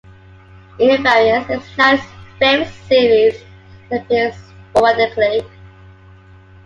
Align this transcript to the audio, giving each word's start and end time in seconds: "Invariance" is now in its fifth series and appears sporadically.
"Invariance" 0.79 1.47
is 1.51 1.77
now 1.77 1.91
in 1.91 1.99
its 1.99 2.07
fifth 2.39 2.87
series 2.87 3.35
and 3.91 4.01
appears 4.01 4.33
sporadically. 4.71 5.45